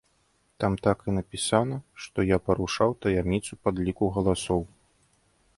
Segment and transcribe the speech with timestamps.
[0.63, 4.61] Там так і напісана, што я парушаў таямніцу падліку галасоў.